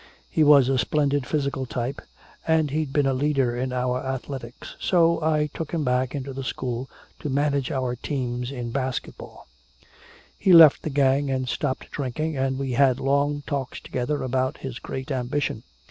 He 0.31 0.43
was 0.43 0.67
a 0.67 0.79
splendid 0.79 1.27
physical 1.27 1.67
type 1.67 2.01
and 2.47 2.71
he'd 2.71 2.91
been 2.91 3.05
a 3.05 3.13
leader 3.13 3.55
in 3.55 3.71
our 3.71 4.03
athletics, 4.03 4.75
so 4.79 5.21
I 5.23 5.51
took 5.53 5.71
him 5.75 5.83
back 5.83 6.15
into 6.15 6.33
the 6.33 6.43
school 6.43 6.89
to 7.19 7.29
manage 7.29 7.69
our 7.69 7.95
teams 7.95 8.51
in 8.51 8.71
basket 8.71 9.15
ball. 9.15 9.45
He 10.39 10.53
left 10.53 10.81
the 10.81 10.89
gang 10.89 11.29
and 11.29 11.47
stopped 11.47 11.91
drinking, 11.91 12.35
and 12.35 12.57
we 12.57 12.71
had 12.71 12.99
long 12.99 13.43
talks 13.45 13.79
together 13.79 14.23
about 14.23 14.57
his 14.57 14.79
great 14.79 15.11
ambition. 15.11 15.61